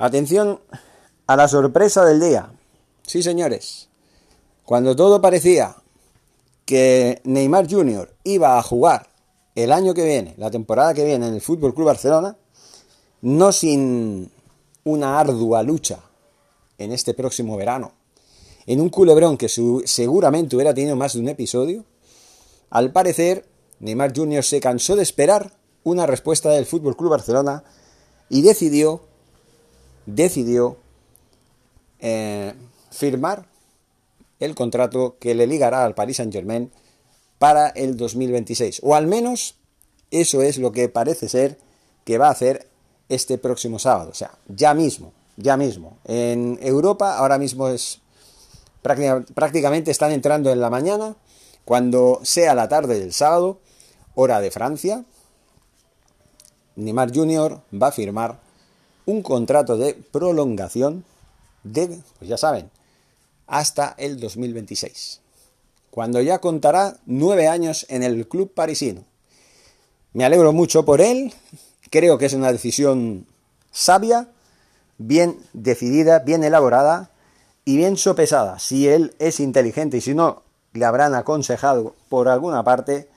[0.00, 0.60] Atención
[1.26, 2.52] a la sorpresa del día.
[3.02, 3.88] Sí, señores.
[4.64, 5.74] Cuando todo parecía
[6.64, 8.14] que Neymar Jr.
[8.22, 9.08] iba a jugar
[9.56, 12.36] el año que viene, la temporada que viene en el Fútbol Club Barcelona,
[13.22, 14.30] no sin
[14.84, 15.98] una ardua lucha
[16.78, 17.90] en este próximo verano,
[18.66, 21.84] en un culebrón que seguramente hubiera tenido más de un episodio,
[22.70, 23.48] al parecer
[23.80, 24.44] Neymar Jr.
[24.44, 27.64] se cansó de esperar una respuesta del Fútbol Club Barcelona
[28.28, 29.07] y decidió
[30.08, 30.78] decidió
[32.00, 32.54] eh,
[32.90, 33.46] firmar
[34.40, 36.70] el contrato que le ligará al Paris Saint Germain
[37.38, 38.80] para el 2026.
[38.82, 39.56] O al menos
[40.10, 41.58] eso es lo que parece ser
[42.04, 42.68] que va a hacer
[43.08, 44.10] este próximo sábado.
[44.10, 45.98] O sea, ya mismo, ya mismo.
[46.04, 48.00] En Europa ahora mismo es
[48.82, 51.16] prácticamente están entrando en la mañana.
[51.66, 53.60] Cuando sea la tarde del sábado,
[54.14, 55.04] hora de Francia,
[56.76, 57.60] Neymar Jr.
[57.74, 58.47] va a firmar
[59.08, 61.02] un contrato de prolongación
[61.64, 62.70] de, pues ya saben,
[63.46, 65.22] hasta el 2026,
[65.90, 69.04] cuando ya contará nueve años en el club parisino.
[70.12, 71.32] Me alegro mucho por él,
[71.88, 73.24] creo que es una decisión
[73.72, 74.28] sabia,
[74.98, 77.10] bien decidida, bien elaborada
[77.64, 78.58] y bien sopesada.
[78.58, 80.42] Si él es inteligente y si no
[80.74, 83.08] le habrán aconsejado por alguna parte,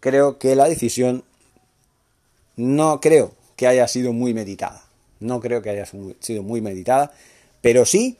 [0.00, 1.22] creo que la decisión
[2.56, 4.87] no creo que haya sido muy meditada.
[5.20, 5.86] No creo que haya
[6.20, 7.12] sido muy meditada,
[7.60, 8.18] pero sí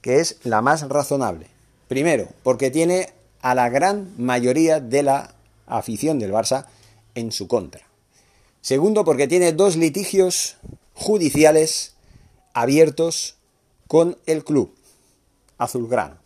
[0.00, 1.46] que es la más razonable.
[1.88, 5.34] Primero, porque tiene a la gran mayoría de la
[5.66, 6.66] afición del Barça
[7.14, 7.86] en su contra.
[8.60, 10.56] Segundo, porque tiene dos litigios
[10.94, 11.94] judiciales
[12.54, 13.36] abiertos
[13.86, 14.74] con el club
[15.58, 16.20] azulgrana.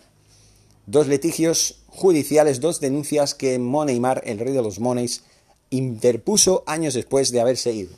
[0.87, 5.25] Dos litigios judiciales, dos denuncias que Moneymar, el rey de los moneys,
[5.71, 7.97] interpuso años después de haberse ido.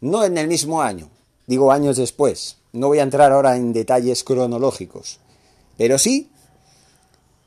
[0.00, 1.10] No en el mismo año,
[1.46, 2.56] digo años después.
[2.72, 5.20] No voy a entrar ahora en detalles cronológicos,
[5.78, 6.30] pero sí,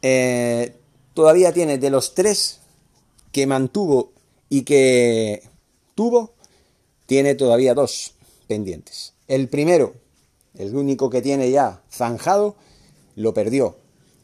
[0.01, 0.75] eh,
[1.13, 2.59] todavía tiene de los tres
[3.31, 4.11] que mantuvo
[4.49, 5.43] y que
[5.95, 6.33] tuvo,
[7.05, 8.13] tiene todavía dos
[8.47, 9.13] pendientes.
[9.27, 9.93] El primero,
[10.57, 12.55] el único que tiene ya zanjado,
[13.15, 13.77] lo perdió.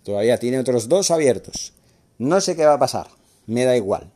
[0.04, 1.74] Todavía tiene otros dos abiertos.
[2.18, 3.08] No sé qué va a pasar,
[3.46, 4.12] me da igual.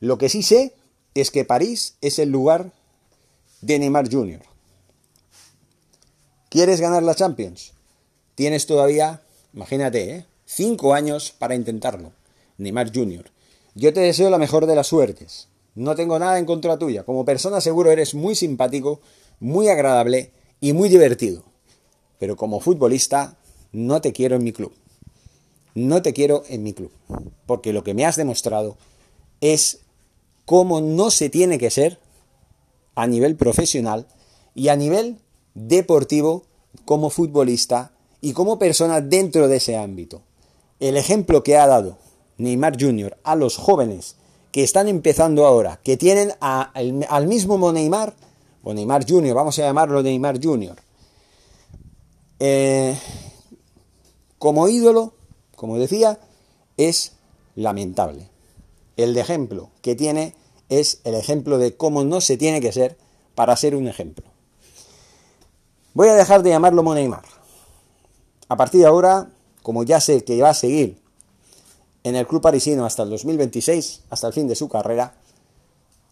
[0.00, 0.74] Lo que sí sé
[1.14, 2.72] es que París es el lugar
[3.60, 4.40] de Neymar Jr.
[6.54, 7.72] ¿Quieres ganar la Champions?
[8.36, 9.22] Tienes todavía,
[9.54, 10.26] imagínate, ¿eh?
[10.44, 12.12] cinco años para intentarlo.
[12.58, 13.28] Neymar Jr.
[13.74, 15.48] Yo te deseo la mejor de las suertes.
[15.74, 17.02] No tengo nada en contra tuya.
[17.02, 19.00] Como persona seguro eres muy simpático,
[19.40, 21.42] muy agradable y muy divertido.
[22.20, 23.36] Pero como futbolista
[23.72, 24.72] no te quiero en mi club.
[25.74, 26.92] No te quiero en mi club.
[27.46, 28.76] Porque lo que me has demostrado
[29.40, 29.80] es
[30.44, 31.98] cómo no se tiene que ser
[32.94, 34.06] a nivel profesional
[34.54, 35.18] y a nivel
[35.54, 36.44] deportivo
[36.84, 40.22] como futbolista y como persona dentro de ese ámbito.
[40.80, 41.98] El ejemplo que ha dado
[42.38, 43.16] Neymar Jr.
[43.22, 44.16] a los jóvenes
[44.50, 48.14] que están empezando ahora, que tienen al mismo Neymar,
[48.62, 50.76] o Neymar Jr., vamos a llamarlo Neymar Jr.,
[52.40, 52.96] eh,
[54.38, 55.14] como ídolo,
[55.56, 56.18] como decía,
[56.76, 57.12] es
[57.54, 58.28] lamentable.
[58.96, 60.34] El ejemplo que tiene
[60.68, 62.96] es el ejemplo de cómo no se tiene que ser
[63.34, 64.33] para ser un ejemplo.
[65.94, 67.22] Voy a dejar de llamarlo Moneymar.
[68.48, 69.28] A partir de ahora,
[69.62, 71.00] como ya sé que va a seguir
[72.02, 75.14] en el club parisino hasta el 2026, hasta el fin de su carrera,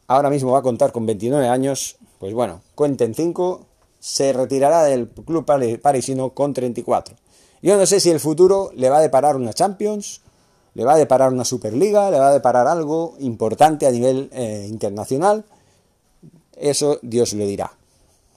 [0.07, 3.67] ahora mismo va a contar con 29 años, pues bueno, cuenten 5,
[3.99, 7.17] se retirará del club parisino con 34.
[7.61, 10.21] Yo no sé si el futuro le va a deparar una Champions,
[10.75, 14.65] le va a deparar una Superliga, le va a deparar algo importante a nivel eh,
[14.69, 15.45] internacional.
[16.57, 17.82] Eso Dios lo dirá.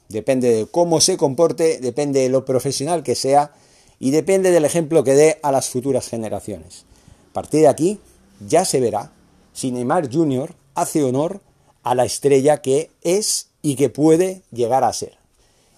[0.10, 3.54] Depende de cómo se comporte, depende de lo profesional que sea
[4.00, 6.86] y depende del ejemplo que dé a las futuras generaciones.
[7.32, 8.00] A partir de aquí
[8.48, 9.12] ya se verá
[9.54, 10.54] si Neymar Jr.
[10.76, 11.42] hace honor
[11.84, 15.18] a la estrella que es y que puede llegar a ser.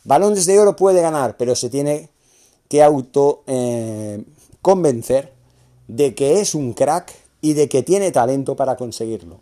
[0.03, 2.09] Balones de oro puede ganar, pero se tiene
[2.69, 4.23] que auto eh,
[4.61, 5.33] convencer
[5.87, 9.41] de que es un crack y de que tiene talento para conseguirlo.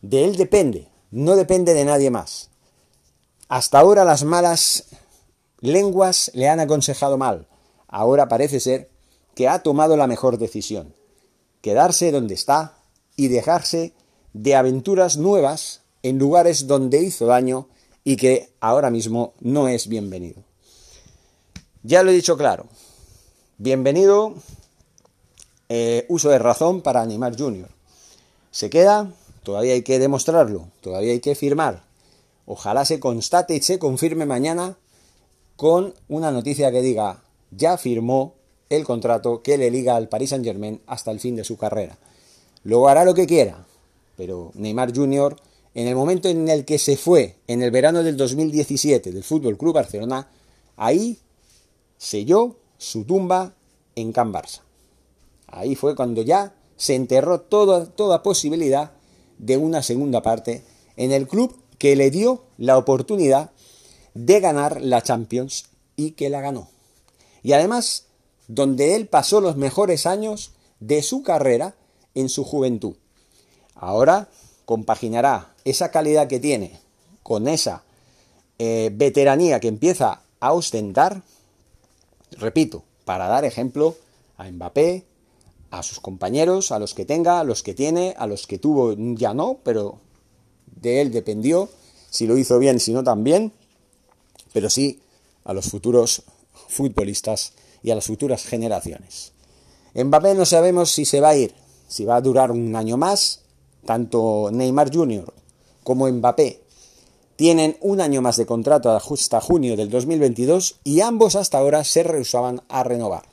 [0.00, 2.50] De él depende, no depende de nadie más.
[3.52, 4.84] Hasta ahora las malas
[5.60, 7.46] lenguas le han aconsejado mal.
[7.86, 8.88] Ahora parece ser
[9.34, 10.94] que ha tomado la mejor decisión.
[11.60, 12.78] Quedarse donde está
[13.14, 13.92] y dejarse
[14.32, 17.68] de aventuras nuevas en lugares donde hizo daño
[18.04, 20.42] y que ahora mismo no es bienvenido.
[21.82, 22.64] Ya lo he dicho claro.
[23.58, 24.32] Bienvenido
[25.68, 27.68] eh, uso de razón para animar Junior.
[28.50, 29.12] Se queda,
[29.42, 31.82] todavía hay que demostrarlo, todavía hay que firmar,
[32.52, 34.76] Ojalá se constate y se confirme mañana
[35.56, 38.34] con una noticia que diga, ya firmó
[38.68, 41.96] el contrato que le liga al Paris Saint Germain hasta el fin de su carrera.
[42.62, 43.64] Luego hará lo que quiera,
[44.18, 45.34] pero Neymar Jr.,
[45.72, 49.56] en el momento en el que se fue, en el verano del 2017 del Fútbol
[49.56, 50.28] Club Barcelona,
[50.76, 51.20] ahí
[51.96, 53.54] selló su tumba
[53.96, 54.60] en Can Barça.
[55.46, 58.92] Ahí fue cuando ya se enterró toda, toda posibilidad
[59.38, 60.62] de una segunda parte
[60.98, 63.50] en el club que le dio la oportunidad
[64.14, 65.64] de ganar la Champions
[65.96, 66.68] y que la ganó.
[67.42, 68.06] Y además,
[68.46, 71.74] donde él pasó los mejores años de su carrera
[72.14, 72.94] en su juventud.
[73.74, 74.28] Ahora
[74.64, 76.78] compaginará esa calidad que tiene
[77.24, 77.82] con esa
[78.60, 81.22] eh, veteranía que empieza a ostentar,
[82.30, 83.96] repito, para dar ejemplo
[84.36, 85.04] a Mbappé,
[85.72, 88.94] a sus compañeros, a los que tenga, a los que tiene, a los que tuvo
[89.16, 89.98] ya no, pero
[90.66, 91.68] de él dependió
[92.10, 93.52] si lo hizo bien, si no también,
[94.52, 95.00] pero sí
[95.44, 96.22] a los futuros
[96.68, 99.32] futbolistas y a las futuras generaciones.
[99.94, 101.54] Mbappé no sabemos si se va a ir,
[101.88, 103.40] si va a durar un año más,
[103.84, 105.32] tanto Neymar Jr.
[105.82, 106.62] como Mbappé
[107.36, 112.02] tienen un año más de contrato hasta junio del 2022 y ambos hasta ahora se
[112.02, 113.24] rehusaban a renovar.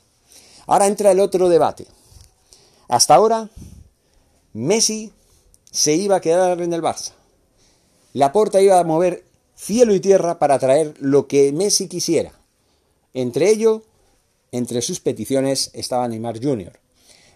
[0.66, 1.86] Ahora entra el otro debate.
[2.88, 3.48] Hasta ahora,
[4.52, 5.12] Messi
[5.70, 7.12] se iba a quedar en el Barça.
[8.12, 9.24] La Porta iba a mover
[9.54, 12.32] cielo y tierra para traer lo que Messi quisiera.
[13.14, 13.82] Entre ello,
[14.52, 16.72] entre sus peticiones estaba Neymar Jr.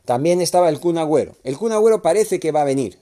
[0.04, 1.36] También estaba el Kun Agüero.
[1.44, 2.98] El Kun Agüero parece que va a venir.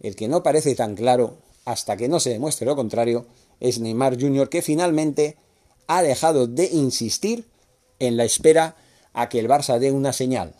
[0.00, 3.26] El que no parece tan claro, hasta que no se demuestre lo contrario,
[3.60, 5.36] es Neymar Jr., que finalmente
[5.86, 7.46] ha dejado de insistir
[7.98, 8.76] en la espera
[9.12, 10.54] a que el Barça dé una señal.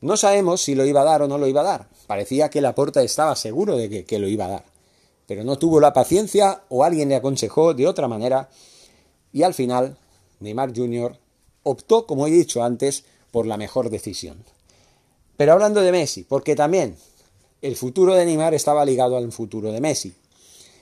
[0.00, 1.88] No sabemos si lo iba a dar o no lo iba a dar.
[2.06, 4.64] Parecía que Laporta estaba seguro de que, lo iba a dar.
[5.28, 8.48] Pero no tuvo la paciencia o alguien le aconsejó de otra manera.
[9.32, 9.96] Y al final,
[10.40, 11.16] Neymar Jr.
[11.62, 14.42] optó, como he dicho antes, por la mejor decisión.
[15.36, 16.96] Pero hablando de Messi, porque también
[17.62, 20.12] el futuro de Neymar estaba ligado al futuro de Messi.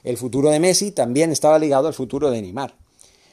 [0.02, 2.74] El futuro de Messi también estaba ligado al futuro de Neymar.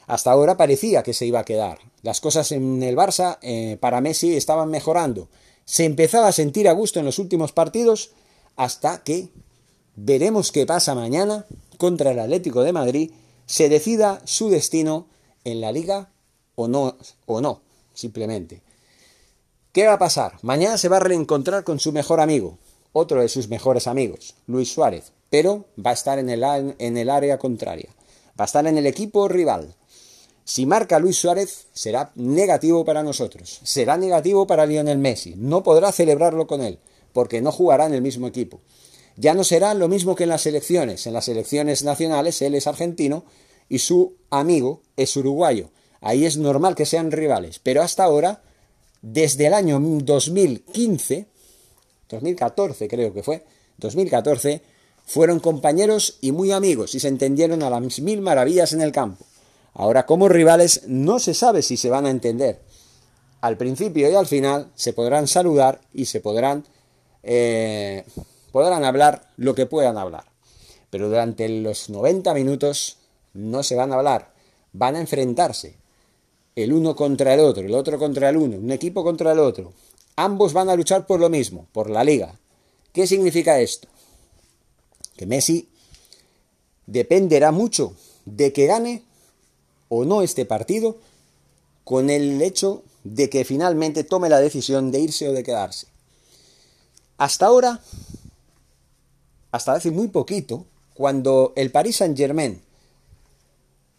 [0.06, 1.78] Hasta ahora parecía que se iba a quedar.
[2.02, 5.28] Las cosas en el Barça eh, para Messi estaban mejorando
[5.64, 8.10] se empezaba a sentir a gusto en los últimos partidos
[8.56, 9.28] hasta que
[9.96, 11.46] veremos qué pasa mañana
[11.78, 13.10] contra el Atlético de Madrid,
[13.46, 15.06] se decida su destino
[15.44, 16.10] en la liga
[16.54, 16.96] o no,
[17.26, 17.60] o no,
[17.92, 18.62] simplemente.
[19.72, 20.38] ¿Qué va a pasar?
[20.42, 22.58] Mañana se va a reencontrar con su mejor amigo,
[22.92, 26.44] otro de sus mejores amigos, Luis Suárez, pero va a estar en el,
[26.78, 27.90] en el área contraria,
[28.38, 29.74] va a estar en el equipo rival.
[30.44, 33.60] Si marca Luis Suárez, será negativo para nosotros.
[33.62, 35.34] Será negativo para Lionel Messi.
[35.38, 36.78] No podrá celebrarlo con él,
[37.14, 38.60] porque no jugará en el mismo equipo.
[39.16, 41.06] Ya no será lo mismo que en las selecciones.
[41.06, 43.24] En las selecciones nacionales él es argentino
[43.68, 45.70] y su amigo es uruguayo.
[46.00, 47.58] Ahí es normal que sean rivales.
[47.58, 48.42] Pero hasta ahora,
[49.02, 51.26] desde el año 2015,
[52.08, 53.44] 2014 creo que fue,
[53.78, 54.62] 2014,
[55.06, 59.24] fueron compañeros y muy amigos y se entendieron a las mil maravillas en el campo.
[59.74, 62.60] Ahora, como rivales, no se sabe si se van a entender.
[63.40, 66.64] Al principio y al final se podrán saludar y se podrán,
[67.22, 68.04] eh,
[68.54, 70.26] podrán hablar lo que puedan hablar.
[70.88, 72.98] Pero durante los 90 minutos
[73.32, 74.32] no se van a hablar,
[74.72, 75.74] van a enfrentarse.
[76.54, 79.72] El uno contra el otro, el otro contra el uno, un equipo contra el otro.
[80.14, 82.38] Ambos van a luchar por lo mismo, por la liga.
[82.92, 83.88] ¿Qué significa esto?
[85.16, 85.68] Que Messi
[86.86, 89.02] dependerá mucho de que gane
[89.88, 90.96] o no este partido
[91.82, 95.88] con el hecho de que finalmente tome la decisión de irse o de quedarse.
[97.18, 97.80] Hasta ahora,
[99.54, 102.60] hasta hace muy poquito, cuando el Paris Saint Germain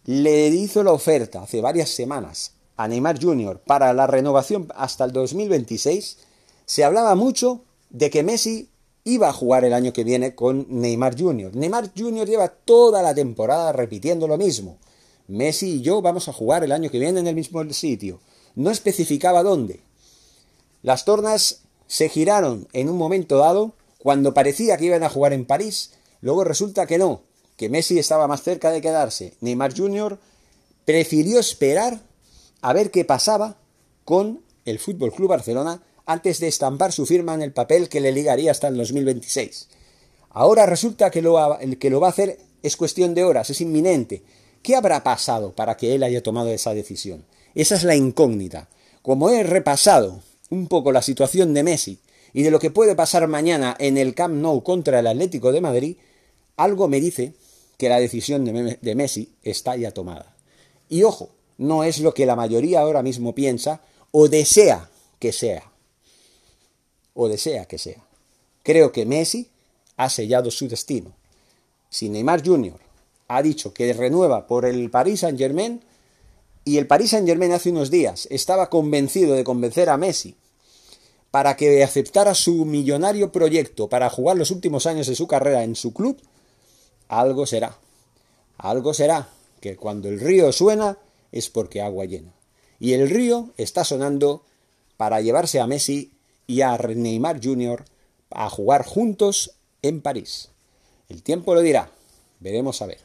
[0.03, 3.62] le hizo la oferta hace varias semanas a Neymar Jr.
[3.65, 6.17] para la renovación hasta el 2026,
[6.65, 8.67] se hablaba mucho de que Messi
[9.05, 11.55] iba a jugar el año que viene con Neymar Jr.
[11.55, 12.27] Neymar Jr.
[12.27, 14.75] lleva toda la temporada repitiendo lo mismo.
[15.29, 18.19] Messi y yo vamos a jugar el año que viene en el mismo sitio.
[18.55, 19.79] No especificaba dónde.
[20.83, 23.71] Las tornas se giraron en un momento dado
[24.05, 25.93] cuando parecía que iban a jugar en París.
[26.21, 27.24] Luego resulta que no,
[27.57, 29.33] que Messi estaba más cerca de quedarse.
[29.41, 30.19] Neymar Jr.
[30.85, 32.01] prefirió esperar
[32.62, 33.57] a ver qué pasaba
[34.03, 38.12] con el Fútbol Club Barcelona antes de estampar su firma en el papel que le
[38.12, 39.69] ligaría hasta el 2026.
[40.29, 44.21] Ahora resulta que lo, que lo va a hacer es cuestión de horas, es inminente.
[44.62, 47.25] ¿Qué habrá pasado para que él haya tomado esa decisión?
[47.55, 48.69] Esa es la incógnita.
[49.01, 50.21] Como he repasado
[50.51, 51.97] un poco la situación de Messi
[52.36, 55.63] y de lo que puede pasar mañana en el Camp Nou contra el Atlético de
[55.63, 55.96] Madrid,
[56.58, 57.32] algo me dice
[57.77, 60.36] que la decisión de Messi está ya tomada.
[60.89, 63.80] Y ojo, no es lo que la mayoría ahora mismo piensa
[64.12, 65.72] o desea que sea.
[67.13, 68.04] O desea que sea.
[68.63, 69.48] Creo que Messi
[69.96, 71.15] ha sellado su destino.
[71.89, 72.82] Si Neymar Jr.
[73.30, 75.86] ha dicho que renueva por el Paris Saint Germain
[76.65, 80.36] y el Paris Saint Germain hace unos días estaba convencido de convencer a Messi
[81.36, 85.75] para que aceptara su millonario proyecto para jugar los últimos años de su carrera en
[85.75, 86.18] su club,
[87.10, 87.77] algo será.
[88.58, 89.27] Algo será
[89.60, 90.98] que cuando el río suena
[91.34, 92.32] es porque agua llena.
[92.80, 94.46] Y el río está sonando
[94.96, 96.13] para llevarse a Messi
[96.48, 97.84] y a Neymar Jr.
[98.30, 100.51] a jugar juntos en París.
[101.10, 101.92] El tiempo lo dirá.
[102.39, 103.00] Veremos a ver.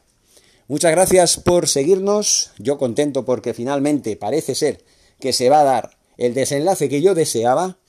[0.69, 2.53] Muchas gracias por seguirnos.
[2.59, 4.85] Yo contento porque finalmente parece ser
[5.19, 7.80] que se va a dar el desenlace que yo deseaba.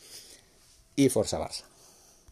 [1.01, 1.70] Y Forza Barça.